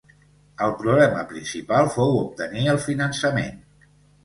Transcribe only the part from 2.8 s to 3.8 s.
finançament.